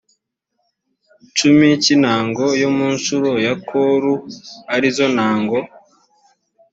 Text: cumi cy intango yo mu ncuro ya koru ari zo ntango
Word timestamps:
cumi 1.37 1.67
cy 1.83 1.89
intango 1.95 2.45
yo 2.61 2.69
mu 2.77 2.87
ncuro 2.95 3.31
ya 3.45 3.53
koru 3.69 4.13
ari 4.73 4.89
zo 4.95 5.05
ntango 5.15 5.57